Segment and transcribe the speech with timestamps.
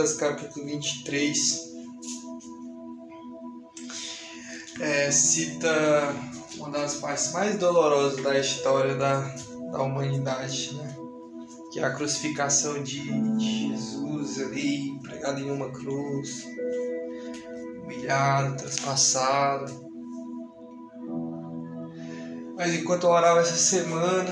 [0.00, 1.74] Lucas capítulo 23
[4.80, 5.68] é, cita
[6.56, 9.20] uma das partes mais dolorosas da história da,
[9.70, 10.96] da humanidade, né?
[11.70, 13.02] que é a crucificação de,
[13.36, 16.46] de Jesus ali, pregado em uma cruz,
[17.82, 19.70] humilhado, traspassado.
[22.56, 24.30] Mas enquanto eu orava essa semana,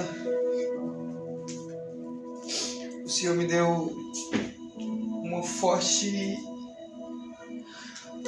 [3.05, 3.95] o Senhor me deu
[5.39, 6.37] uma forte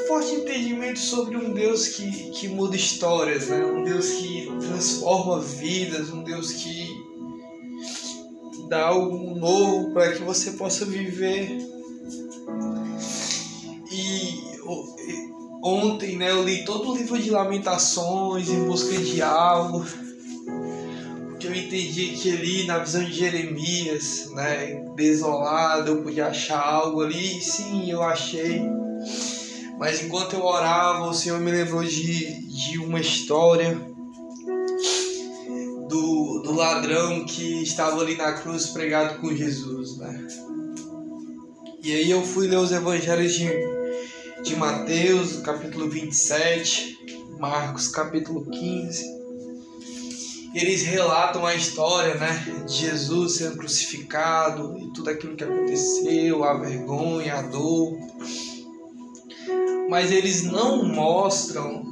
[0.06, 3.64] forte entendimento sobre um Deus que, que muda histórias, né?
[3.64, 6.88] um Deus que transforma vidas, um Deus que
[8.68, 11.58] dá algo novo para que você possa viver.
[13.92, 14.40] E
[15.62, 19.84] ontem né, eu li todo o livro de Lamentações em busca de algo.
[21.40, 27.00] Porque eu entendi que ali na visão de Jeremias, né, desolado, eu podia achar algo
[27.00, 27.38] ali.
[27.38, 28.60] E sim, eu achei
[29.80, 33.80] mas enquanto eu orava, o Senhor me lembrou de, de uma história
[35.88, 40.28] do, do ladrão que estava ali na cruz pregado com Jesus, né?
[41.82, 43.48] E aí eu fui ler os evangelhos de,
[44.42, 46.98] de Mateus, capítulo 27,
[47.38, 49.19] Marcos, capítulo 15.
[50.52, 56.54] Eles relatam a história, né, de Jesus sendo crucificado e tudo aquilo que aconteceu, a
[56.54, 57.96] vergonha, a dor.
[59.88, 61.84] Mas eles não mostram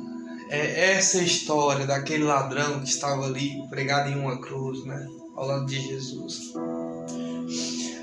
[0.51, 5.07] é, essa história daquele ladrão que estava ali pregado em uma cruz, né,
[5.37, 6.53] ao lado de Jesus.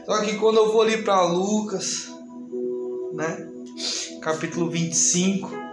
[0.06, 2.08] Só que quando eu vou ali para Lucas,
[3.14, 3.50] né,
[4.22, 5.65] capítulo 25,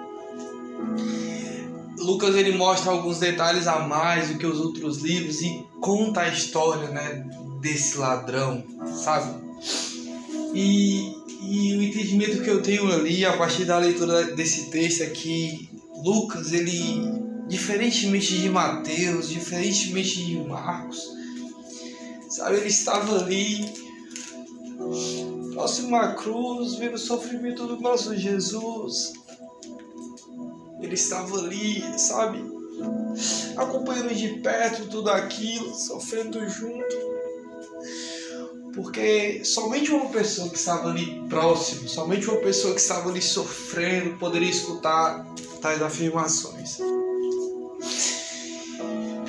[2.13, 6.29] Lucas ele mostra alguns detalhes a mais do que os outros livros e conta a
[6.29, 7.25] história, né,
[7.61, 8.63] desse ladrão,
[8.95, 9.41] sabe?
[10.55, 15.11] E e o entendimento que eu tenho ali a partir da leitura desse texto é
[15.11, 15.69] que
[16.05, 17.03] Lucas, ele,
[17.49, 21.05] diferentemente de Mateus, diferentemente de Marcos,
[22.31, 23.73] sabe, ele estava ali
[25.53, 29.13] próximo à cruz, vendo o sofrimento do nosso Jesus.
[30.83, 32.45] Ele estava ali, sabe,
[33.57, 37.13] acompanhando de perto tudo aquilo, sofrendo junto.
[38.75, 44.17] Porque somente uma pessoa que estava ali próximo, somente uma pessoa que estava ali sofrendo
[44.19, 45.27] poderia escutar
[45.61, 46.79] tais afirmações.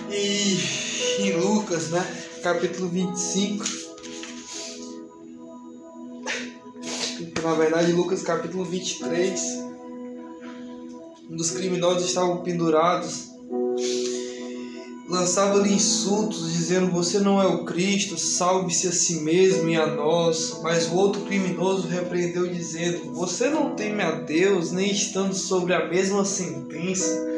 [0.10, 0.58] E
[1.20, 2.06] em Lucas, né,
[2.42, 3.66] capítulo 25,
[7.44, 9.73] na verdade, Lucas capítulo 23,
[11.34, 13.34] um dos criminosos estavam pendurados
[15.10, 20.60] lançava-lhe insultos, dizendo: Você não é o Cristo, salve-se a si mesmo e a nós.
[20.62, 25.88] Mas o outro criminoso repreendeu, dizendo: Você não teme a Deus, nem estando sobre a
[25.88, 27.32] mesma sentença.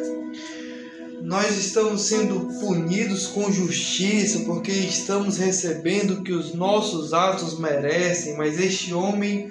[1.22, 8.38] Nós estamos sendo punidos com justiça, porque estamos recebendo o que os nossos atos merecem,
[8.38, 9.50] mas este homem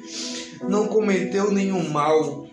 [0.69, 2.44] não cometeu nenhum mal.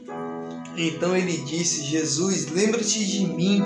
[0.77, 3.63] Então ele disse: Jesus, lembra-te de mim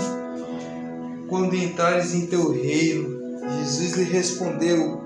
[1.27, 3.15] quando entrares em teu reino.
[3.59, 5.01] Jesus lhe respondeu: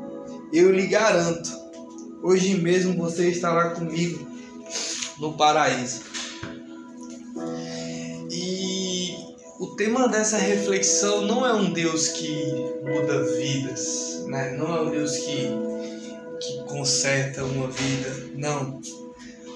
[0.53, 1.49] Eu lhe garanto,
[2.23, 4.25] hoje mesmo você estará comigo
[5.19, 6.01] no paraíso.
[8.31, 9.13] E
[9.59, 14.55] o tema dessa reflexão não é um Deus que muda vidas, né?
[14.57, 15.49] não é um Deus que,
[16.39, 18.79] que conserta uma vida, não.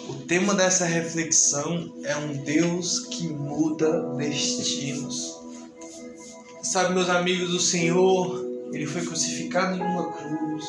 [0.08, 5.40] O tema dessa reflexão é um Deus que muda destinos.
[6.62, 10.66] Sabe, meus amigos, o Senhor, ele foi crucificado em uma cruz,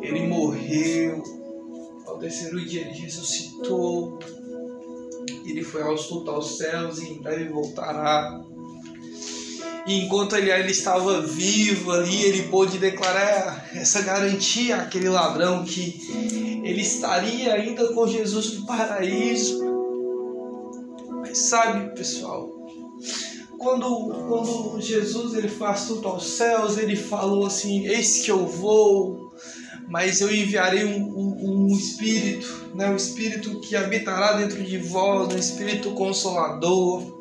[0.00, 1.22] ele morreu,
[2.06, 4.18] ao terceiro dia ele ressuscitou,
[5.44, 8.40] ele foi assunto aos céus e em breve voltará.
[9.86, 16.51] E enquanto ele ainda estava vivo ali, ele pôde declarar essa garantia àquele ladrão que
[16.62, 19.60] ele estaria ainda com Jesus no paraíso.
[21.20, 22.48] Mas sabe, pessoal,
[23.58, 23.86] quando,
[24.28, 29.32] quando Jesus ele faz tudo aos céus, ele falou assim: Eis que eu vou,
[29.88, 32.90] mas eu enviarei um, um, um, Espírito, né?
[32.90, 37.20] um Espírito que habitará dentro de vós, um Espírito consolador.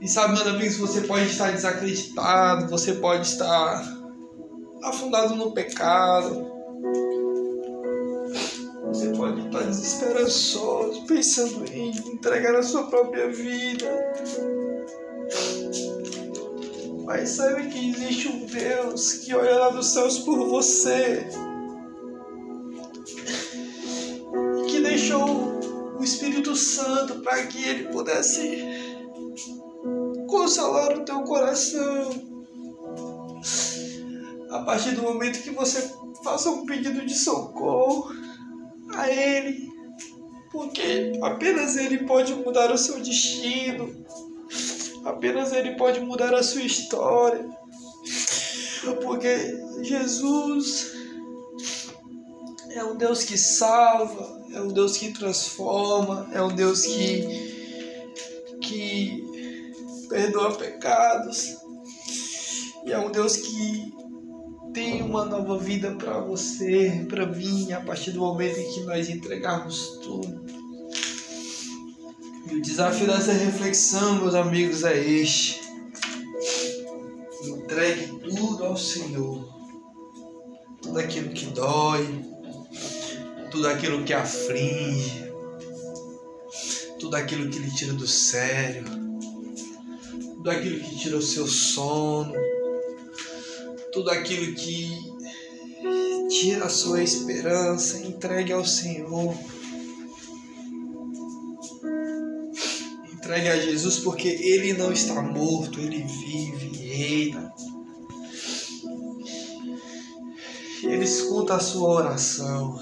[0.00, 3.82] E sabe, meus amigos, você pode estar desacreditado, você pode estar
[4.84, 6.55] afundado no pecado,
[9.66, 13.86] desesperançoso, pensando em entregar a sua própria vida.
[17.04, 21.26] Mas sabe que existe um Deus que olha lá dos céus por você.
[24.96, 25.60] deixou
[25.98, 28.64] o Espírito Santo para que ele pudesse
[30.26, 32.10] consolar o teu coração.
[34.50, 35.92] A partir do momento que você
[36.24, 38.10] faça um pedido de socorro
[38.96, 39.68] a Ele,
[40.50, 44.04] porque apenas Ele pode mudar o seu destino,
[45.04, 47.44] apenas Ele pode mudar a sua história,
[49.02, 49.36] porque
[49.82, 50.92] Jesus
[52.70, 58.06] é um Deus que salva, é um Deus que transforma, é um Deus que,
[58.60, 61.56] que perdoa pecados,
[62.84, 64.05] e é um Deus que
[64.76, 69.08] tem uma nova vida para você, para mim, a partir do momento em que nós
[69.08, 70.44] entregarmos tudo.
[72.50, 75.62] E o desafio dessa reflexão, meus amigos, é este.
[77.42, 79.48] Entregue tudo ao Senhor.
[80.82, 82.06] Tudo aquilo que dói,
[83.50, 85.32] tudo aquilo que aflige,
[87.00, 88.84] tudo aquilo que lhe tira do sério,
[90.34, 92.34] tudo aquilo que tira o seu sono
[93.96, 94.90] tudo aquilo que
[96.28, 99.34] tira a sua esperança, entregue ao Senhor.
[103.14, 107.54] Entregue a Jesus porque Ele não está morto, Ele vive e reina.
[110.82, 112.78] Ele escuta a sua oração.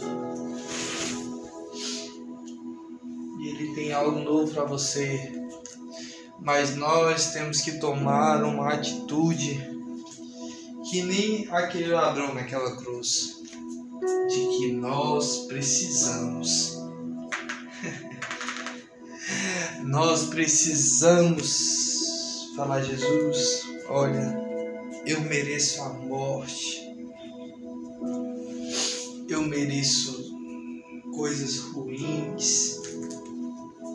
[3.40, 5.32] E Ele tem algo novo para você.
[6.40, 9.73] Mas nós temos que tomar uma atitude
[10.94, 13.42] que nem aquele ladrão naquela cruz,
[14.28, 16.78] de que nós precisamos.
[19.82, 21.42] nós precisamos
[22.54, 24.40] falar, Jesus, olha,
[25.04, 26.80] eu mereço a morte,
[29.28, 30.32] eu mereço
[31.12, 32.80] coisas ruins,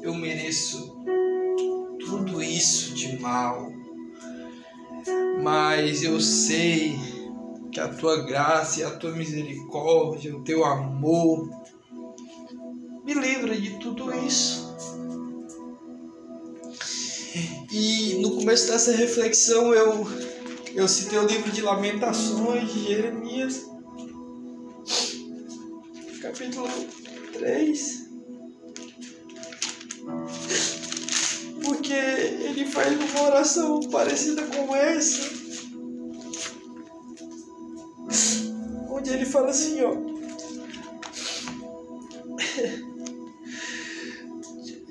[0.03, 1.01] eu mereço
[2.01, 3.78] tudo isso de mal
[5.41, 6.97] mas eu sei
[7.71, 11.49] que a tua graça e a tua misericórdia, o teu amor,
[13.05, 14.69] me livra de tudo isso.
[17.71, 20.07] E no começo dessa reflexão eu,
[20.73, 23.65] eu citei o livro de Lamentações de Jeremias,
[26.21, 26.67] capítulo
[27.33, 28.09] 3.
[31.63, 31.93] Porque
[32.49, 35.39] ele faz uma oração parecida com essa.
[38.89, 39.95] Onde ele fala assim, ó.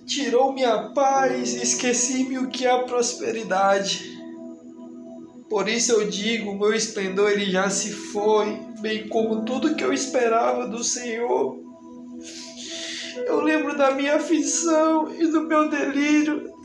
[0.06, 4.16] Tirou-me a paz, esqueci-me o que é a prosperidade.
[5.50, 9.92] Por isso eu digo, meu esplendor ele já se foi, bem como tudo que eu
[9.92, 11.58] esperava do Senhor.
[13.26, 16.57] Eu lembro da minha aflição e do meu delírio,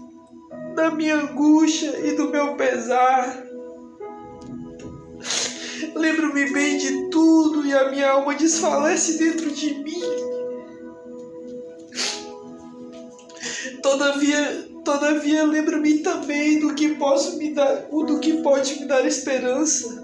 [0.75, 3.43] da minha angústia e do meu pesar.
[5.95, 10.01] Lembro-me bem de tudo e a minha alma desfalece dentro de mim.
[13.81, 20.03] Todavia, todavia lembro-me também do que posso me dar, do que pode me dar esperança.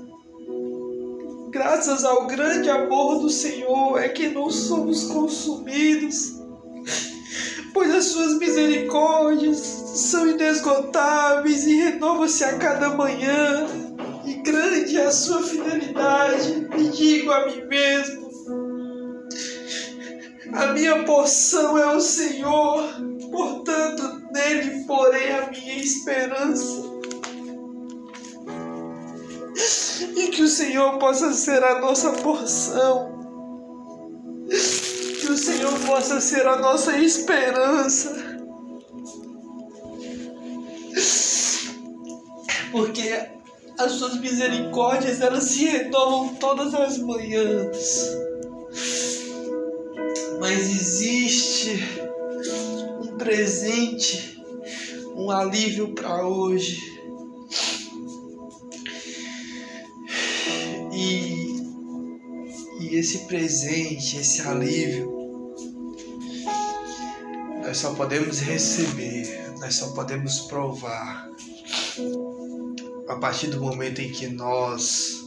[1.50, 6.39] Graças ao grande amor do Senhor é que não somos consumidos
[8.00, 13.68] as suas misericórdias são inesgotáveis e renova-se a cada manhã,
[14.26, 18.30] e grande é a sua fidelidade, e digo a mim mesmo:
[20.54, 22.82] a minha porção é o Senhor,
[23.32, 26.90] portanto, nele porei a minha esperança.
[30.16, 33.19] E que o Senhor possa ser a nossa porção
[35.40, 38.14] Senhor possa ser a nossa esperança.
[42.72, 43.28] Porque
[43.78, 48.18] as suas misericórdias elas se renovam todas as manhãs.
[50.40, 51.84] Mas existe
[53.02, 54.42] um presente,
[55.16, 56.78] um alívio para hoje.
[60.92, 61.62] E,
[62.82, 65.19] e esse presente, esse alívio,
[67.70, 71.30] nós só podemos receber, nós só podemos provar
[73.08, 75.24] a partir do momento em que nós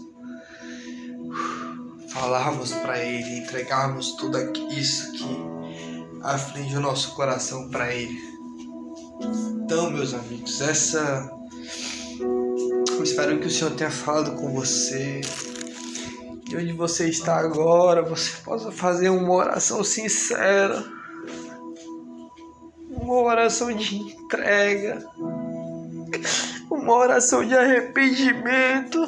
[2.08, 4.38] falarmos para Ele, entregarmos tudo
[4.72, 5.24] isso que
[6.20, 8.18] aflige o nosso coração para Ele.
[9.62, 11.30] Então, meus amigos, essa.
[12.90, 15.20] Eu espero que o Senhor tenha falado com você.
[16.50, 21.01] E onde você está agora, você possa fazer uma oração sincera
[23.32, 25.04] oração de entrega,
[26.70, 28.98] uma oração de arrependimento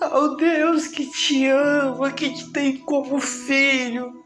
[0.00, 4.22] ao Deus que te ama, que te tem como filho.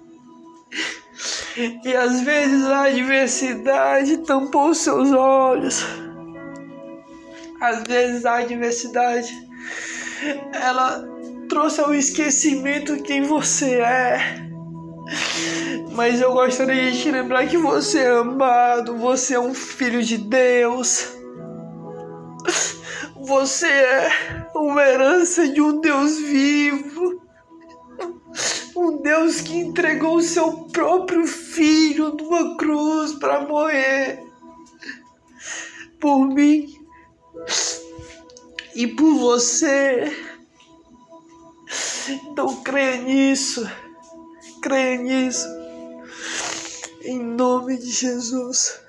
[1.84, 5.84] E às vezes a adversidade tampou seus olhos.
[7.60, 9.32] Às vezes a adversidade
[10.52, 11.04] ela
[11.48, 14.46] trouxe ao esquecimento quem você é.
[15.92, 20.18] Mas eu gostaria de te lembrar que você é amado, você é um filho de
[20.18, 21.08] Deus.
[23.26, 27.22] Você é uma herança de um Deus vivo.
[28.76, 34.22] Um Deus que entregou o seu próprio filho numa cruz para morrer
[35.98, 36.78] por mim
[38.74, 40.12] e por você.
[42.08, 43.68] Então creia nisso,
[44.66, 45.46] creia nisso,
[47.02, 48.80] em nome de Jesus.